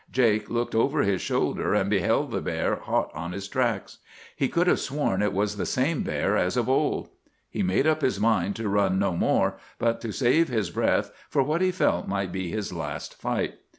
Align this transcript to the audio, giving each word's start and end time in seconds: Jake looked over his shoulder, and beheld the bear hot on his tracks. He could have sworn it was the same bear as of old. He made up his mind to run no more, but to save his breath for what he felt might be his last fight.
Jake 0.11 0.49
looked 0.49 0.73
over 0.73 1.03
his 1.03 1.21
shoulder, 1.21 1.75
and 1.75 1.87
beheld 1.87 2.31
the 2.31 2.41
bear 2.41 2.75
hot 2.77 3.11
on 3.13 3.33
his 3.33 3.47
tracks. 3.47 3.99
He 4.35 4.47
could 4.49 4.65
have 4.65 4.79
sworn 4.79 5.21
it 5.21 5.31
was 5.31 5.57
the 5.57 5.65
same 5.67 6.01
bear 6.01 6.35
as 6.35 6.57
of 6.57 6.67
old. 6.67 7.09
He 7.51 7.61
made 7.61 7.85
up 7.85 8.01
his 8.01 8.19
mind 8.19 8.55
to 8.55 8.67
run 8.67 8.97
no 8.97 9.15
more, 9.15 9.59
but 9.77 10.01
to 10.01 10.11
save 10.11 10.47
his 10.47 10.71
breath 10.71 11.11
for 11.29 11.43
what 11.43 11.61
he 11.61 11.71
felt 11.71 12.07
might 12.07 12.31
be 12.31 12.49
his 12.49 12.73
last 12.73 13.13
fight. 13.13 13.59